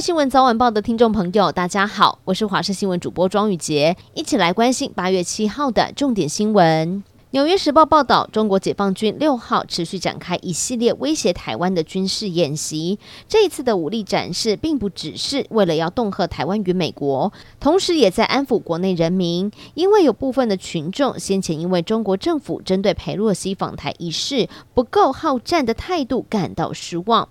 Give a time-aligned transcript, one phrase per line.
[0.00, 7.02] 新闻早晚报的听众朋友，大家好，我是华视新闻主播庄雨洁，一起来关心八月七号的重点新闻。
[7.36, 12.98] 纽约时报报道，中国解放军六号持续展开一系列威胁台湾的军事演习。
[13.28, 17.30] 这一次的武力展示，并不只是为了要恫吓台湾与美国，
[17.60, 19.52] 同时也在安抚国内人民。
[19.74, 27.28] 因为有部分的群众先前因为中国政府针对裴洛西访台一事不够好战的态度感到失望。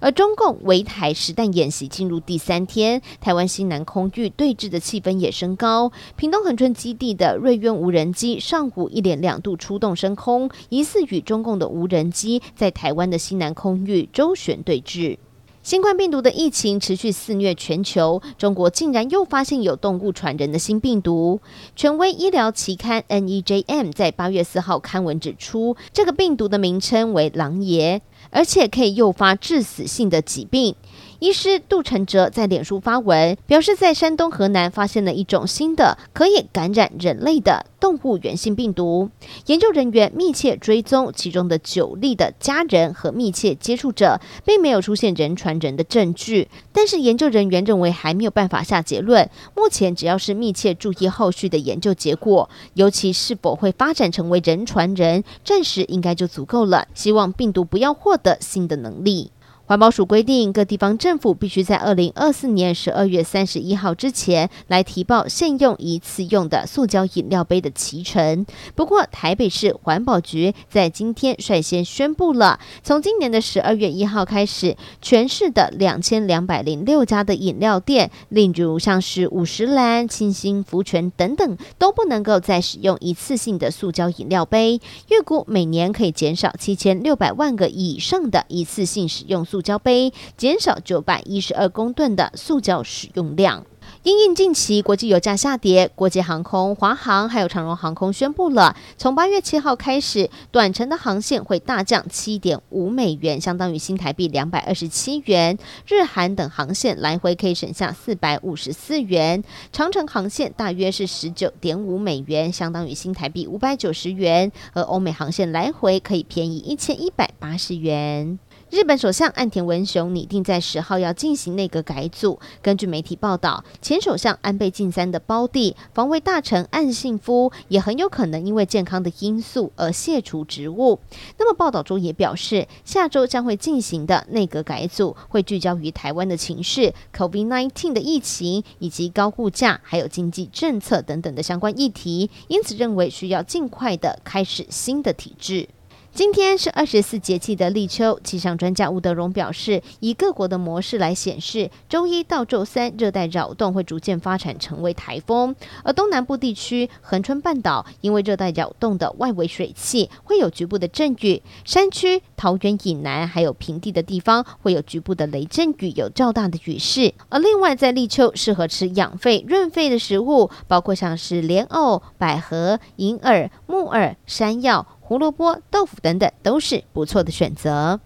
[0.00, 5.90] 而中共围台实弹演习进入第三天，台湾西南空域对峙的气氛也升高。
[6.14, 15.18] 屏东恒春基地的瑞渊无人机上午一连两出动升空，疑似与中共的无人机在台湾的西南空域周旋对峙。
[15.60, 21.40] 新冠病毒的疫情持续肆虐全球，中国竟然又发现有动物传人的新病毒。
[21.76, 28.00] 权威医疗期刊 NEJM 在八月四号刊文指出，这个病毒的名称为“狼爷”。
[28.30, 30.74] 而且可以诱发致死性的疾病。
[31.20, 39.10] 医师杜承哲在脸书发文表示，在山东、河南发现了一种新的可以感染人类的动物源性病毒。
[39.46, 46.46] 研究人员密切追踪其中的九例的家人和密切接触者，并没有出现人传人的证据。
[46.72, 49.28] 但是研究人员认为还没有办法下结论。
[49.56, 56.86] 目前只要是密切注意后续的研究结果，尤其是否会发展成为人传人，暂时应该就足够了。
[56.94, 59.32] 希望病毒不要获得新的能力。
[59.68, 68.46] 环保署规定，各地方政府必须在二零二四年十二月三十一号之前来提报现用一次用的塑胶饮料杯的期程。
[68.74, 84.80] 不过，台北市环保局在今天率先宣布了，从今年的十二月一号开始，全市的两千两百零六家的饮料店，例如像是五十岚、清新、福泉等等，都不能够再使用一次性的塑胶饮料杯。
[85.10, 89.57] 预估每年可以减少七千六百万个以上的一次性使用塑。
[89.58, 93.66] 塑胶杯减少九百一十二公吨的塑胶使用量。
[94.04, 105.56] 因应近期国际油价下跌，国际航空、华航还有长荣航空宣布了，从八月七号开始，短程的航线会大降七点五美元，相当于新台币两百二十七元；
[105.88, 109.42] 日韩等航线来回可以省下四百五十四元，
[109.72, 118.38] 长程航线大约是十九点五美元，相当于新台币五百九十元；而欧美航线来回可以便宜一千一百八十元。
[118.70, 122.38] 日本首相岸田文雄拟定在十号要进行内阁改组。
[122.60, 131.00] 根据媒体报道，前首相安倍晋三的胞弟防卫大臣岸信夫也很有可能因为健康的因素而卸除职务。
[131.38, 142.30] 那么报道中也表示，下周将会进行的内阁改组会聚焦于台湾的情势、COVID-19 的疫情以及高物价，还有经济政策等等的相关议题。
[142.48, 145.70] 因此认为需要尽快的开始新的体制。
[146.18, 167.14] 今天是二十四节气的立秋，气象专家吴德荣表示，以各国的模式来显示，周一到周三热带扰动会逐渐发展成为台风，而东南部地区、恒春半岛因为热带扰动的外围水汽会有局部的阵雨，山区、桃园以南还有平地的地方会有局部的雷阵雨，有较大的雨势。
[167.28, 174.84] 而另外在立秋适合吃养肺润肺的食物，包括像是莲藕、百合、银耳、木耳、山药。
[175.08, 177.98] 胡萝卜、豆腐等等都是不错的选择。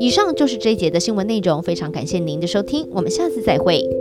[0.00, 3.97] 以上就是这一节的新闻内容，非常感谢您的收听，我们下次再会。